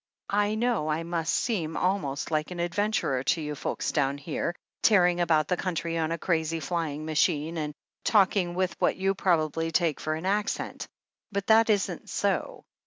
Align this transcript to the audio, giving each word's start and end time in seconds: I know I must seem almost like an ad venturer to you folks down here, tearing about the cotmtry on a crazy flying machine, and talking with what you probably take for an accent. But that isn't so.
I 0.33 0.55
know 0.55 0.87
I 0.89 1.03
must 1.03 1.31
seem 1.31 1.77
almost 1.77 2.31
like 2.31 2.49
an 2.49 2.59
ad 2.59 2.73
venturer 2.73 3.21
to 3.25 3.41
you 3.41 3.53
folks 3.53 3.91
down 3.91 4.17
here, 4.17 4.55
tearing 4.81 5.21
about 5.21 5.47
the 5.47 5.57
cotmtry 5.57 6.03
on 6.03 6.11
a 6.11 6.17
crazy 6.17 6.59
flying 6.59 7.05
machine, 7.05 7.55
and 7.55 7.71
talking 8.03 8.55
with 8.55 8.75
what 8.81 8.97
you 8.97 9.13
probably 9.13 9.69
take 9.69 9.99
for 9.99 10.15
an 10.15 10.25
accent. 10.25 10.87
But 11.31 11.45
that 11.45 11.69
isn't 11.69 12.09
so. 12.09 12.63